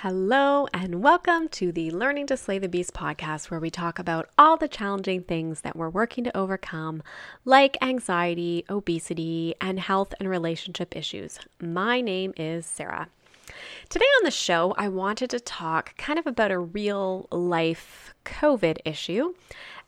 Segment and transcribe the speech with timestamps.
[0.00, 4.28] Hello, and welcome to the Learning to Slay the Beast podcast, where we talk about
[4.36, 7.02] all the challenging things that we're working to overcome,
[7.46, 11.38] like anxiety, obesity, and health and relationship issues.
[11.62, 13.08] My name is Sara.
[13.88, 18.76] Today on the show, I wanted to talk kind of about a real life COVID
[18.84, 19.32] issue,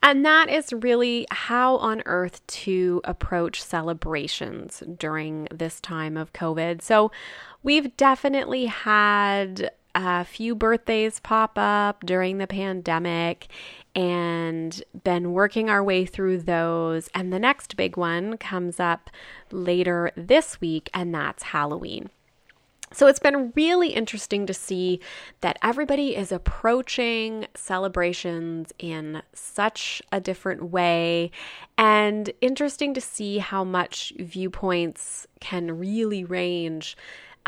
[0.03, 6.81] and that is really how on earth to approach celebrations during this time of COVID.
[6.81, 7.13] So,
[7.63, 9.71] we've definitely had
[10.01, 13.49] a few birthdays pop up during the pandemic
[13.97, 17.09] and been working our way through those.
[17.15, 19.11] And the next big one comes up
[19.51, 22.11] later this week, and that's Halloween.
[22.93, 25.01] So it's been really interesting to see
[25.41, 31.33] that everybody is approaching celebrations in such a different way,
[31.77, 36.97] and interesting to see how much viewpoints can really range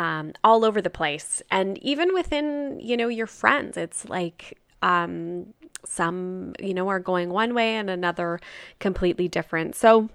[0.01, 1.43] um, all over the place.
[1.51, 5.53] And even within, you know, your friends, it's like um,
[5.85, 8.41] some, you know, are going one way and another
[8.81, 9.77] completely different.
[9.77, 10.09] So,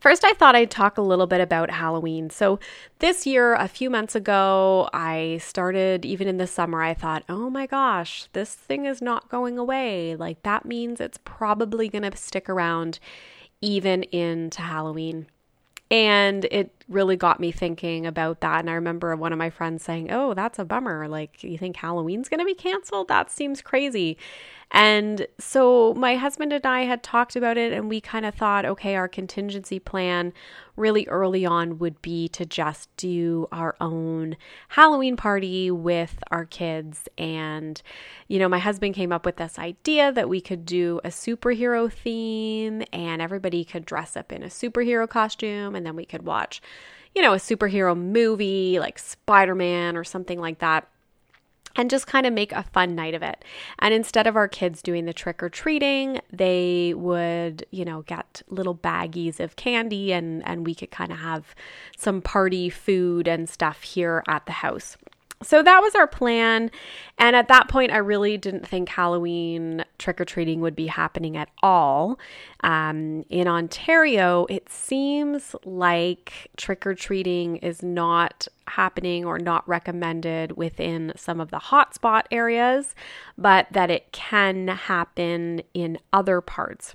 [0.00, 2.30] First, I thought I'd talk a little bit about Halloween.
[2.30, 2.58] So,
[3.00, 7.50] this year, a few months ago, I started, even in the summer, I thought, oh
[7.50, 10.16] my gosh, this thing is not going away.
[10.16, 12.98] Like, that means it's probably going to stick around
[13.60, 15.26] even into Halloween.
[15.90, 18.60] And it really got me thinking about that.
[18.60, 21.08] And I remember one of my friends saying, Oh, that's a bummer.
[21.08, 23.08] Like, you think Halloween's going to be canceled?
[23.08, 24.16] That seems crazy.
[24.72, 28.64] And so my husband and I had talked about it, and we kind of thought,
[28.64, 30.32] okay, our contingency plan
[30.76, 34.36] really early on would be to just do our own
[34.68, 37.08] Halloween party with our kids.
[37.18, 37.82] And,
[38.28, 41.92] you know, my husband came up with this idea that we could do a superhero
[41.92, 46.62] theme and everybody could dress up in a superhero costume, and then we could watch,
[47.12, 50.86] you know, a superhero movie like Spider Man or something like that
[51.76, 53.44] and just kind of make a fun night of it.
[53.78, 58.42] And instead of our kids doing the trick or treating, they would, you know, get
[58.48, 61.54] little baggies of candy and and we could kind of have
[61.96, 64.96] some party food and stuff here at the house.
[65.42, 66.70] So that was our plan.
[67.16, 71.36] And at that point, I really didn't think Halloween trick or treating would be happening
[71.36, 72.18] at all.
[72.62, 80.58] Um, in Ontario, it seems like trick or treating is not happening or not recommended
[80.58, 82.94] within some of the hotspot areas,
[83.38, 86.94] but that it can happen in other parts.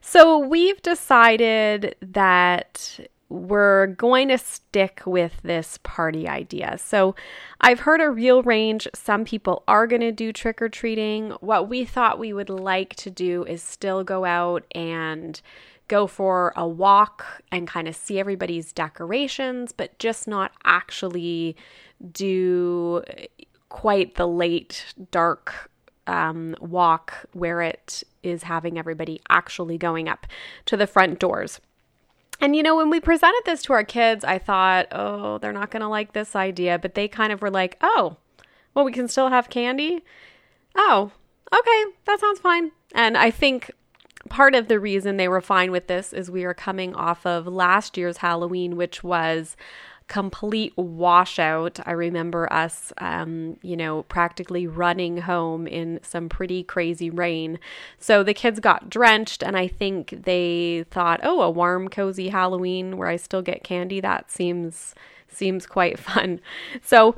[0.00, 3.00] So we've decided that
[3.32, 6.76] we're going to stick with this party idea.
[6.78, 7.14] So,
[7.60, 8.88] I've heard a real range.
[8.94, 11.30] Some people are going to do trick or treating.
[11.40, 15.40] What we thought we would like to do is still go out and
[15.88, 21.56] go for a walk and kind of see everybody's decorations, but just not actually
[22.12, 23.02] do
[23.68, 25.70] quite the late, dark
[26.06, 30.26] um, walk where it is having everybody actually going up
[30.66, 31.60] to the front doors.
[32.42, 35.70] And you know, when we presented this to our kids, I thought, oh, they're not
[35.70, 36.76] going to like this idea.
[36.76, 38.16] But they kind of were like, oh,
[38.74, 40.02] well, we can still have candy.
[40.74, 41.12] Oh,
[41.54, 42.72] okay, that sounds fine.
[42.96, 43.70] And I think
[44.28, 47.46] part of the reason they were fine with this is we are coming off of
[47.46, 49.56] last year's Halloween, which was
[50.12, 51.80] complete washout.
[51.86, 57.58] I remember us, um, you know, practically running home in some pretty crazy rain.
[57.98, 62.98] So the kids got drenched, and I think they thought, oh, a warm, cozy Halloween
[62.98, 64.00] where I still get candy.
[64.00, 64.94] That seems
[65.28, 66.42] seems quite fun.
[66.82, 67.16] So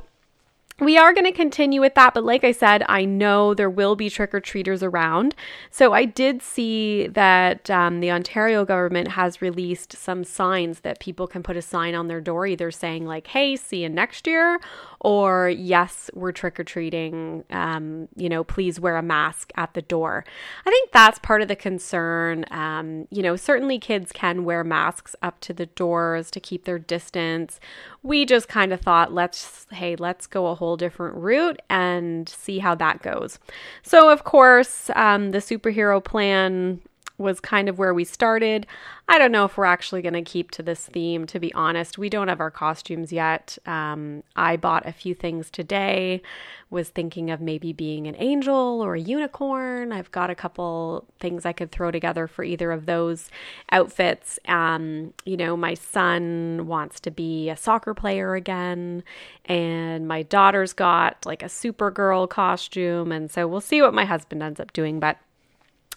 [0.79, 3.95] we are going to continue with that, but like I said, I know there will
[3.95, 5.33] be trick or treaters around.
[5.71, 11.27] So I did see that um, the Ontario government has released some signs that people
[11.27, 14.59] can put a sign on their door, either saying, like, hey, see you next year,
[15.01, 19.81] or yes, we're trick or treating, um, you know, please wear a mask at the
[19.81, 20.25] door.
[20.65, 22.45] I think that's part of the concern.
[22.51, 26.79] Um, you know, certainly kids can wear masks up to the doors to keep their
[26.79, 27.59] distance.
[28.03, 32.59] We just kind of thought, let's, hey, let's go a whole different route and see
[32.59, 33.39] how that goes.
[33.83, 36.81] So, of course, um, the superhero plan
[37.17, 38.67] was kind of where we started.
[39.07, 41.97] I don't know if we're actually going to keep to this theme, to be honest.
[41.97, 43.57] We don't have our costumes yet.
[43.65, 46.21] Um, I bought a few things today,
[46.69, 49.91] was thinking of maybe being an angel or a unicorn.
[49.91, 53.29] I've got a couple things I could throw together for either of those
[53.71, 54.39] outfits.
[54.47, 59.03] Um, you know, my son wants to be a soccer player again,
[59.45, 63.11] and my daughter's got like a Supergirl costume.
[63.11, 64.99] And so we'll see what my husband ends up doing.
[64.99, 65.17] But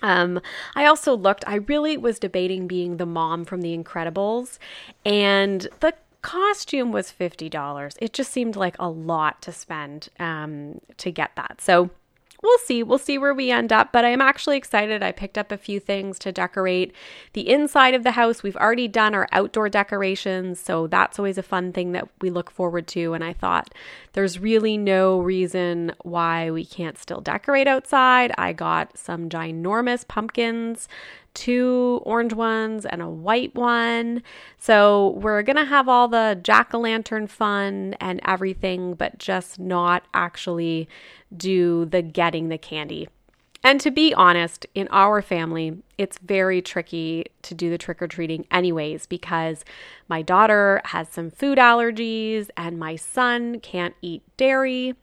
[0.03, 0.41] um,
[0.75, 4.59] I also looked, I really was debating being the mom from The Incredibles,
[5.05, 7.97] and the costume was $50.
[8.01, 11.61] It just seemed like a lot to spend um, to get that.
[11.61, 11.91] So
[12.43, 12.83] we'll see.
[12.83, 15.03] We'll see where we end up, but I am actually excited.
[15.03, 16.93] I picked up a few things to decorate
[17.33, 18.43] the inside of the house.
[18.43, 22.51] We've already done our outdoor decorations, so that's always a fun thing that we look
[22.51, 23.15] forward to.
[23.15, 23.73] And I thought
[24.19, 28.33] there's really no reason why we can't still decorate outside.
[28.37, 30.89] I got some ginormous pumpkins
[31.35, 34.21] two orange ones and a white one.
[34.57, 39.61] So we're going to have all the jack o' lantern fun and everything, but just
[39.61, 40.89] not actually
[41.37, 43.07] do the getting the candy.
[43.65, 48.07] And to be honest, in our family, it's very tricky to do the trick or
[48.07, 49.65] treating, anyways, because
[50.09, 54.95] my daughter has some food allergies and my son can't eat dairy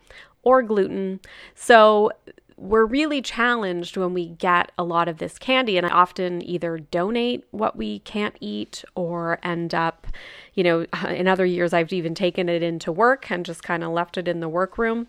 [0.41, 1.19] or gluten.
[1.53, 2.11] So
[2.57, 5.77] we're really challenged when we get a lot of this candy.
[5.77, 10.07] And I often either donate what we can't eat or end up,
[10.53, 13.91] you know, in other years, I've even taken it into work and just kind of
[13.91, 15.07] left it in the workroom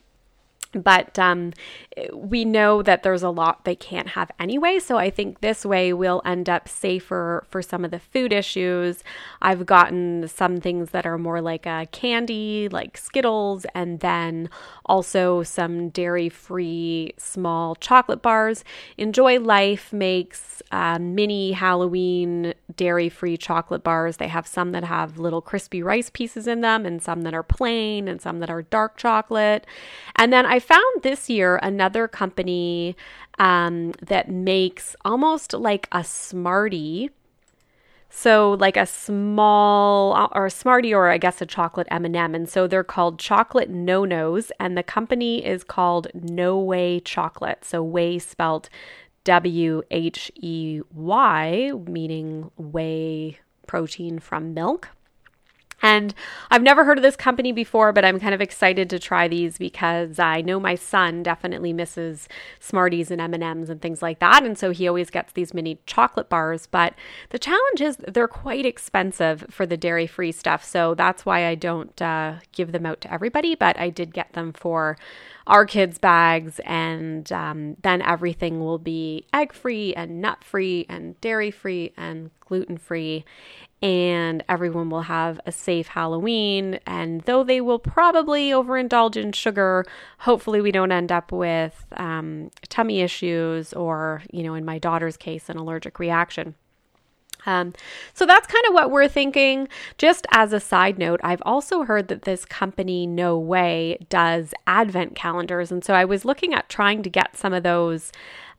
[0.72, 1.52] but um,
[2.12, 4.78] we know that there's a lot they can't have anyway.
[4.78, 9.02] So I think this way we'll end up safer for some of the food issues.
[9.40, 14.50] I've gotten some things that are more like a candy, like Skittles, and then
[14.84, 18.64] also some dairy free small chocolate bars.
[18.96, 24.16] Enjoy Life makes uh, mini Halloween dairy free chocolate bars.
[24.16, 27.42] They have some that have little crispy rice pieces in them, and some that are
[27.42, 29.66] plain, and some that are dark chocolate.
[30.16, 32.96] And then I found this year another company
[33.38, 37.10] um, that makes almost like a Smartie.
[38.08, 42.66] So like a small or a Smartie or I guess a chocolate M&M and so
[42.66, 47.64] they're called chocolate no-nos and the company is called No Whey Chocolate.
[47.64, 48.70] So way spelled
[49.24, 54.95] W H E Y meaning whey protein from milk.
[55.82, 56.14] And
[56.50, 59.58] I've never heard of this company before, but I'm kind of excited to try these
[59.58, 62.28] because I know my son definitely misses
[62.60, 66.28] Smarties and M&Ms and things like that, and so he always gets these mini chocolate
[66.28, 66.94] bars, but
[67.30, 70.64] the challenge is they're quite expensive for the dairy-free stuff.
[70.64, 74.32] So that's why I don't uh, give them out to everybody, but I did get
[74.32, 74.96] them for
[75.46, 81.20] our kids' bags, and um, then everything will be egg free and nut free and
[81.20, 83.24] dairy free and gluten free
[83.82, 86.80] and everyone will have a safe Halloween.
[86.86, 89.84] And though they will probably overindulge in sugar,
[90.20, 95.16] hopefully we don't end up with um, tummy issues or, you know, in my daughter's
[95.16, 96.54] case, an allergic reaction.
[97.44, 97.74] Um,
[98.12, 99.68] so that's kind of what we're thinking.
[99.98, 105.14] Just as a side note, I've also heard that this company, No Whey, does advent
[105.14, 105.70] calendars.
[105.70, 108.10] And so I was looking at trying to get some of those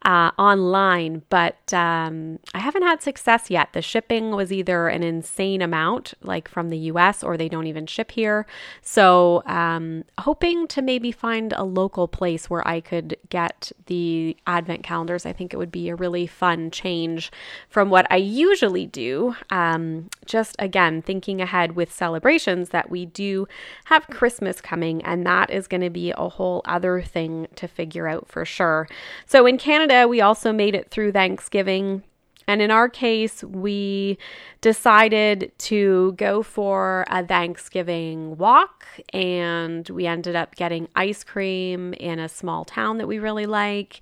[0.04, 3.74] uh, online, but um, I haven't had success yet.
[3.74, 7.88] The shipping was either an insane amount, like from the US, or they don't even
[7.88, 8.46] ship here.
[8.82, 14.84] So, um, hoping to maybe find a local place where I could get the advent
[14.84, 15.26] calendars.
[15.26, 17.32] I think it would be a really fun change
[17.68, 19.36] from what I usually do.
[19.50, 23.48] Um, just again, thinking ahead with celebrations that we do
[23.86, 28.08] have Christmas coming, and that is going to be a whole other thing to figure
[28.08, 28.88] out for sure.
[29.26, 32.04] So, in Canada, Canada, we also made it through Thanksgiving.
[32.46, 34.18] And in our case, we
[34.62, 42.20] decided to go for a Thanksgiving walk, and we ended up getting ice cream in
[42.20, 44.02] a small town that we really like.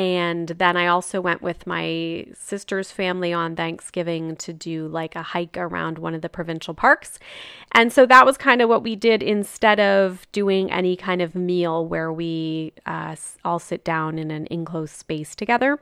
[0.00, 5.22] And then I also went with my sister's family on Thanksgiving to do like a
[5.22, 7.18] hike around one of the provincial parks.
[7.72, 11.34] And so that was kind of what we did instead of doing any kind of
[11.34, 13.14] meal where we uh,
[13.44, 15.78] all sit down in an enclosed space together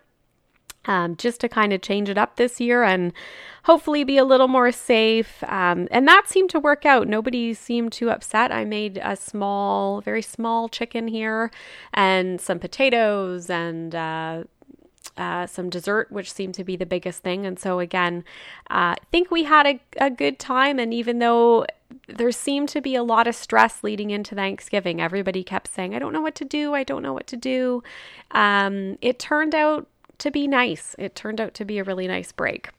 [0.89, 3.13] um, just to kind of change it up this year and
[3.65, 5.45] hopefully be a little more safe.
[5.45, 7.07] Um, and that seemed to work out.
[7.07, 8.51] Nobody seemed too upset.
[8.51, 11.51] I made a small, very small chicken here
[11.93, 14.45] and some potatoes and uh,
[15.19, 17.45] uh, some dessert, which seemed to be the biggest thing.
[17.45, 18.25] And so, again,
[18.69, 20.79] I uh, think we had a, a good time.
[20.79, 21.67] And even though
[22.07, 25.99] there seemed to be a lot of stress leading into Thanksgiving, everybody kept saying, I
[25.99, 26.73] don't know what to do.
[26.73, 27.83] I don't know what to do.
[28.31, 29.87] Um, it turned out
[30.19, 30.95] to be nice.
[30.99, 32.71] It turned out to be a really nice break.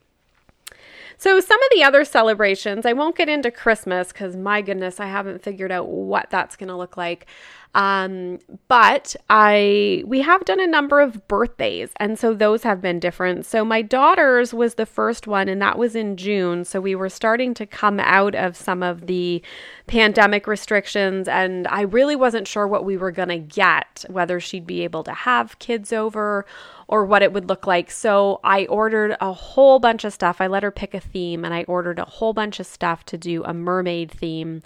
[1.18, 5.06] So, some of the other celebrations, I won't get into Christmas because my goodness, I
[5.06, 7.26] haven't figured out what that's going to look like.
[7.74, 12.98] Um, but I we have done a number of birthdays, and so those have been
[12.98, 13.46] different.
[13.46, 16.64] So my daughter's was the first one, and that was in June.
[16.64, 19.40] So we were starting to come out of some of the
[19.86, 24.82] pandemic restrictions, and I really wasn't sure what we were gonna get, whether she'd be
[24.82, 26.44] able to have kids over
[26.88, 27.92] or what it would look like.
[27.92, 30.40] So I ordered a whole bunch of stuff.
[30.40, 33.16] I let her pick a theme, and I ordered a whole bunch of stuff to
[33.16, 34.62] do a mermaid theme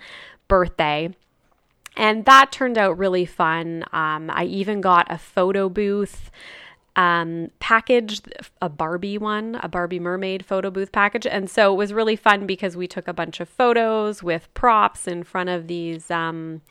[0.48, 1.10] birthday.
[1.96, 3.84] And that turned out really fun.
[3.92, 6.30] Um, I even got a photo booth
[6.96, 8.32] um, packaged,
[8.62, 11.26] a Barbie one, a Barbie mermaid photo booth package.
[11.26, 15.06] And so it was really fun because we took a bunch of photos with props
[15.06, 16.10] in front of these.
[16.10, 16.62] Um,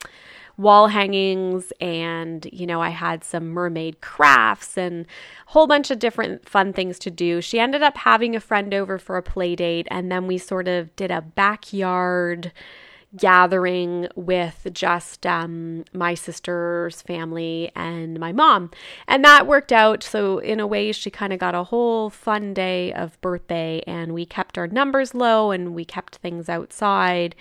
[0.56, 5.98] wall hangings and you know I had some mermaid crafts and a whole bunch of
[5.98, 7.40] different fun things to do.
[7.40, 10.68] She ended up having a friend over for a play date and then we sort
[10.68, 12.52] of did a backyard
[13.16, 18.70] gathering with just um, my sister's family and my mom.
[19.06, 20.02] And that worked out.
[20.02, 24.12] So, in a way, she kind of got a whole fun day of birthday, and
[24.12, 27.34] we kept our numbers low and we kept things outside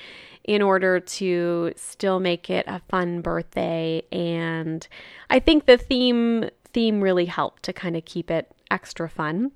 [0.43, 4.03] in order to still make it a fun birthday.
[4.11, 4.85] And
[5.29, 9.51] I think the theme theme really helped to kind of keep it extra fun.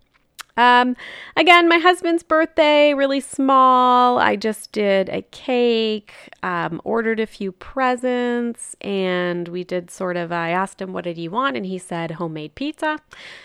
[0.57, 0.95] Um,
[1.35, 4.17] again, my husband's birthday, really small.
[4.17, 10.31] I just did a cake, um, ordered a few presents, and we did sort of.
[10.31, 11.55] I asked him, What did he want?
[11.55, 12.97] And he said, Homemade pizza.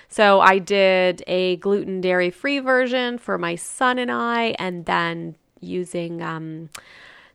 [0.09, 5.37] So I did a gluten dairy free version for my son and I, and then
[5.61, 6.71] using um,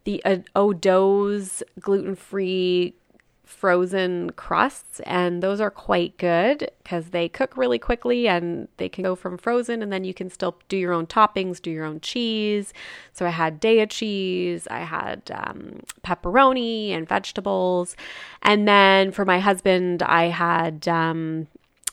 [0.06, 0.24] the
[0.56, 2.96] O'Dough's gluten free
[3.48, 9.04] frozen crusts, and those are quite good because they cook really quickly and they can
[9.04, 12.00] go from frozen, and then you can still do your own toppings, do your own
[12.02, 12.74] cheese.
[13.14, 17.96] So I had Daiya cheese, I had um, pepperoni and vegetables,
[18.42, 21.48] and then for my husband, I had um,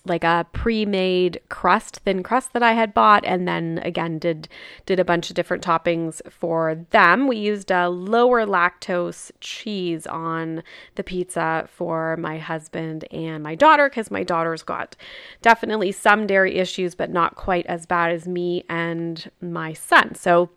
[0.07, 4.49] like a pre-made crust, thin crust that I had bought, and then again did
[4.87, 7.27] did a bunch of different toppings for them.
[7.27, 10.63] We used a lower lactose cheese on
[10.97, 14.97] the pizza for my husband and my daughter because my daughter's got
[15.43, 20.15] definitely some dairy issues, but not quite as bad as me and my son.
[20.15, 20.51] So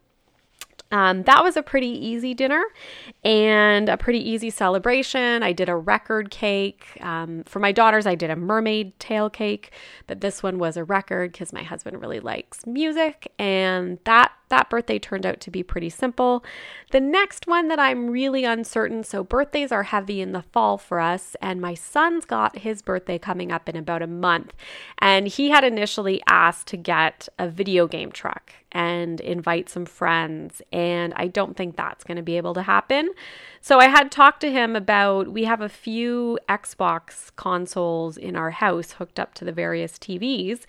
[0.92, 2.64] um, that was a pretty easy dinner
[3.24, 5.44] and a pretty easy celebration.
[5.44, 6.98] I did a record cake.
[7.02, 9.72] Um, for my daughters, I did a mermaid tail cake,
[10.08, 13.32] but this one was a record because my husband really likes music.
[13.38, 16.44] And that that birthday turned out to be pretty simple.
[16.92, 21.00] The next one that I'm really uncertain so, birthdays are heavy in the fall for
[21.00, 24.54] us, and my son's got his birthday coming up in about a month.
[25.00, 30.62] And he had initially asked to get a video game truck and invite some friends,
[30.72, 33.12] and I don't think that's going to be able to happen.
[33.60, 38.52] So, I had talked to him about we have a few Xbox consoles in our
[38.52, 40.66] house hooked up to the various TVs.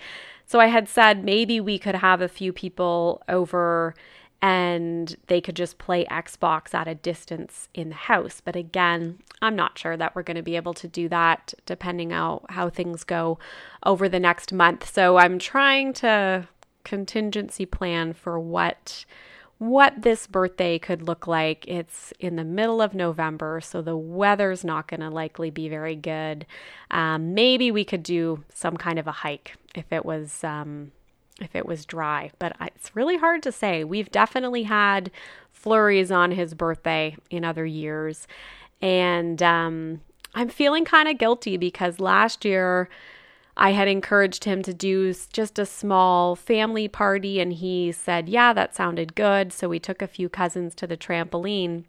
[0.49, 3.95] So I had said maybe we could have a few people over
[4.40, 8.40] and they could just play Xbox at a distance in the house.
[8.43, 12.14] But again, I'm not sure that we're going to be able to do that depending
[12.14, 13.38] on how things go
[13.85, 14.90] over the next month.
[14.90, 16.49] So I'm trying to
[16.83, 19.05] contingency plan for what
[19.59, 21.67] what this birthday could look like.
[21.67, 25.97] It's in the middle of November, so the weather's not going to likely be very
[25.97, 26.47] good.
[26.91, 30.93] Um, maybe we could do some kind of a hike if it was um,
[31.41, 33.85] if it was dry, but it's really hard to say.
[33.85, 35.11] We've definitely had
[35.53, 38.27] flurries on his birthday in other years,
[38.81, 40.00] and um,
[40.35, 42.88] I'm feeling kind of guilty because last year
[43.61, 48.53] I had encouraged him to do just a small family party, and he said, Yeah,
[48.53, 49.53] that sounded good.
[49.53, 51.85] So we took a few cousins to the trampoline.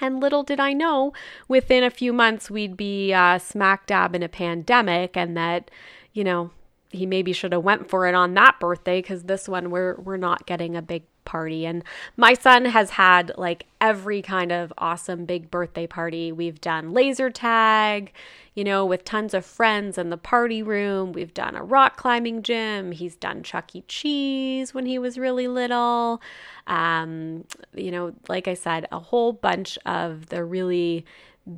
[0.00, 1.12] And little did I know,
[1.46, 5.70] within a few months, we'd be uh, smack dab in a pandemic, and that,
[6.14, 6.50] you know,
[6.90, 10.16] he maybe should have went for it on that birthday because this one we're we're
[10.16, 11.66] not getting a big party.
[11.66, 11.84] And
[12.16, 16.32] my son has had like every kind of awesome big birthday party.
[16.32, 18.12] We've done laser tag
[18.54, 21.12] you know with tons of friends in the party room.
[21.12, 22.92] We've done a rock climbing gym.
[22.92, 23.82] He's done chuck e.
[23.88, 26.22] Cheese when he was really little.
[26.66, 31.04] Um, you know like i said a whole bunch of the really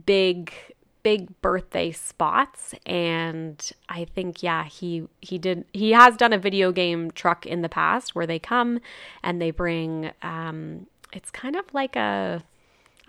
[0.04, 0.52] big
[1.07, 6.73] big birthday spots and i think yeah he he did he has done a video
[6.73, 8.81] game truck in the past where they come
[9.23, 12.43] and they bring um it's kind of like a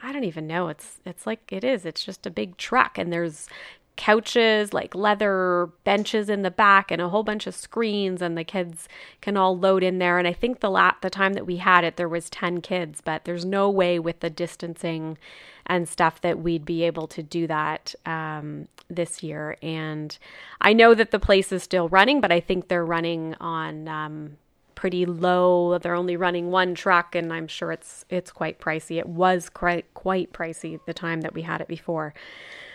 [0.03, 3.11] i don't even know it's it's like it is it's just a big truck and
[3.11, 3.49] there's
[3.97, 8.43] couches, like leather benches in the back, and a whole bunch of screens, and the
[8.43, 8.87] kids
[9.21, 10.17] can all load in there.
[10.17, 13.01] And I think the la- the time that we had it, there was ten kids,
[13.01, 15.17] but there's no way with the distancing
[15.65, 19.57] and stuff that we'd be able to do that um, this year.
[19.61, 20.17] And
[20.61, 23.87] I know that the place is still running, but I think they're running on.
[23.87, 24.37] Um,
[24.77, 25.79] pretty low.
[25.79, 28.99] They're only running one truck, and I'm sure it's it's quite pricey.
[28.99, 32.13] It was quite quite pricey the time that we had it before.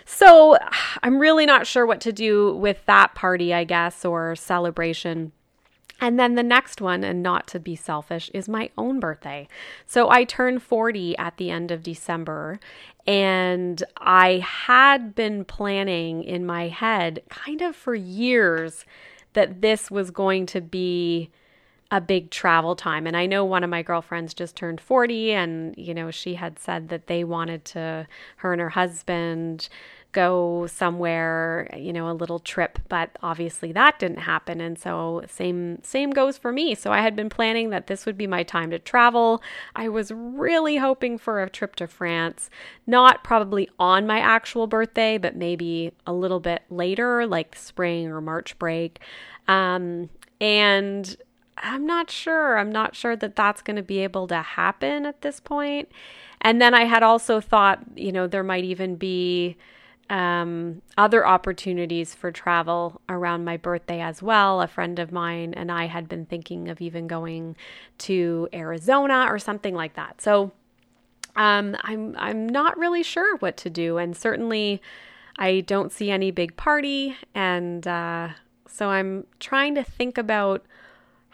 [0.05, 0.57] So
[1.03, 5.33] I'm really not sure what to do with that party, I guess, or celebration.
[6.01, 9.47] And then the next one, and not to be selfish, is my own birthday.
[9.87, 12.59] So I turned 40 at the end of December,
[13.07, 18.85] and I had been planning in my head kind of for years
[19.35, 21.31] that this was going to be
[21.93, 23.07] a big travel time.
[23.07, 26.59] And I know one of my girlfriends just turned 40 and, you know, she had
[26.59, 29.69] said that they wanted to, her and her husband,
[30.13, 34.61] go somewhere, you know, a little trip, but obviously that didn't happen.
[34.61, 36.75] And so same same goes for me.
[36.75, 39.43] So I had been planning that this would be my time to travel.
[39.77, 42.49] I was really hoping for a trip to France,
[42.87, 48.23] not probably on my actual birthday, but maybe a little bit later, like spring or
[48.23, 48.99] March break.
[49.47, 50.09] Um,
[50.41, 51.17] and
[51.63, 52.59] I'm not sure.
[52.59, 55.89] I'm not sure that that's going to be able to happen at this point.
[56.41, 59.57] And then I had also thought, you know, there might even be
[60.11, 64.61] um, other opportunities for travel around my birthday as well.
[64.61, 67.57] A friend of mine and I had been thinking of even going
[67.99, 70.21] to Arizona or something like that.
[70.21, 70.53] So
[71.37, 74.83] um, I'm I'm not really sure what to do, and certainly
[75.39, 78.29] I don't see any big party, and uh,
[78.69, 80.67] so I'm trying to think about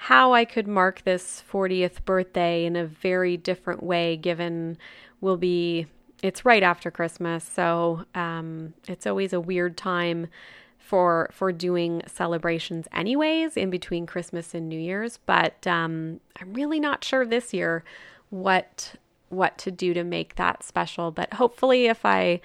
[0.01, 4.79] how I could mark this 40th birthday in a very different way, given
[5.21, 5.87] we'll be,
[6.23, 7.43] it's right after Christmas.
[7.43, 10.29] So um, it's always a weird time
[10.79, 16.81] for for doing celebrations anyways in between Christmas and New Year's but um, I'm really
[16.81, 17.85] not sure this year
[18.31, 18.95] what
[19.29, 22.41] what to do to make that special but hopefully if I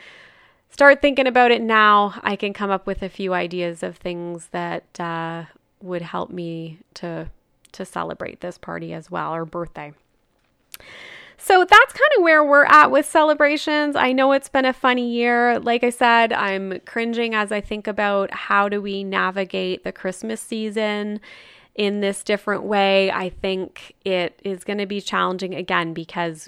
[0.70, 4.48] start thinking about it now I can come up with a few ideas of things
[4.48, 5.46] that uh,
[5.82, 7.30] would help me to
[7.74, 9.94] to celebrate this party as well, or birthday.
[11.38, 13.98] So that's kind of where we're at with celebrations.
[13.98, 15.60] I know it's been a funny year.
[15.60, 20.40] Like I said, I'm cringing as I think about how do we navigate the Christmas
[20.40, 21.20] season
[21.76, 23.12] in this different way.
[23.12, 26.48] I think it is going to be challenging again because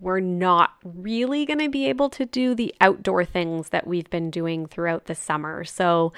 [0.00, 4.30] we're not really going to be able to do the outdoor things that we've been
[4.30, 5.64] doing throughout the summer.
[5.64, 6.12] So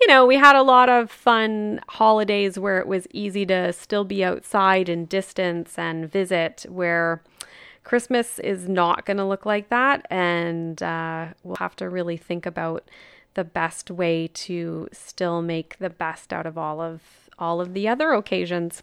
[0.00, 4.04] you know, we had a lot of fun holidays where it was easy to still
[4.04, 7.22] be outside and distance and visit, where
[7.84, 10.06] Christmas is not going to look like that.
[10.10, 12.88] And uh, we'll have to really think about
[13.34, 17.02] the best way to still make the best out of all of
[17.38, 18.82] all of the other occasions.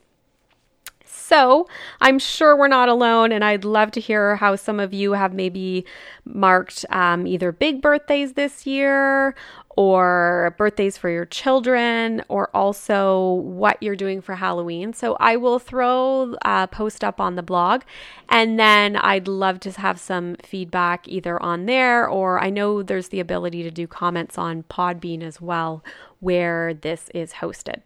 [1.10, 1.68] So
[2.02, 5.34] I'm sure we're not alone, and I'd love to hear how some of you have
[5.34, 5.86] maybe
[6.26, 9.36] marked um, either big birthdays this year
[9.70, 14.92] or birthdays for your children, or also what you're doing for Halloween.
[14.92, 17.84] So I will throw a post up on the blog,
[18.30, 23.10] and then I'd love to have some feedback either on there, or I know there's
[23.10, 25.84] the ability to do comments on Podbean as well,
[26.20, 27.82] where this is hosted.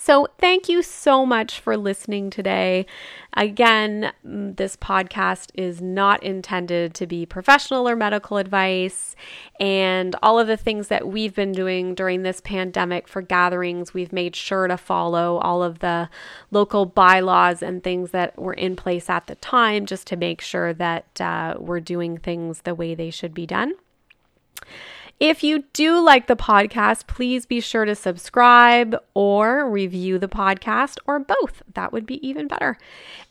[0.00, 2.86] So, thank you so much for listening today.
[3.34, 9.16] Again, mm, this podcast is not intended to be professional or medical advice.
[9.58, 14.12] And all of the things that we've been doing during this pandemic for gatherings, we've
[14.12, 16.08] made sure to follow all of the
[16.52, 20.72] local bylaws and things that were in place at the time just to make sure
[20.74, 23.74] that uh, we're doing things the way they should be done.
[25.20, 30.98] If you do like the podcast, please be sure to subscribe or review the podcast
[31.06, 31.60] or both.
[31.74, 32.78] That would be even better.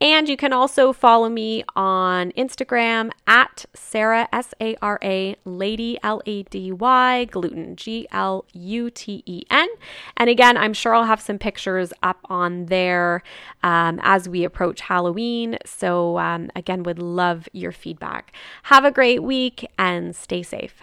[0.00, 5.98] And you can also follow me on Instagram at Sara, S A R A, Lady,
[6.02, 9.68] L A D Y, gluten, G L U T E N.
[10.16, 13.22] And again, I'm sure I'll have some pictures up on there
[13.64, 15.58] um, as we approach Halloween.
[15.66, 18.32] So, um, again, would love your feedback.
[18.64, 20.82] Have a great week and stay safe.